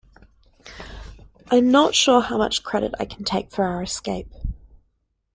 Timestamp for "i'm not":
1.51-1.93